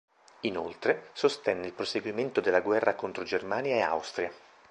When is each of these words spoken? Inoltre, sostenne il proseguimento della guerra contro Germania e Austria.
Inoltre, 0.39 1.09
sostenne 1.13 1.67
il 1.67 1.73
proseguimento 1.73 2.41
della 2.41 2.61
guerra 2.61 2.95
contro 2.95 3.23
Germania 3.23 3.75
e 3.75 3.81
Austria. 3.81 4.33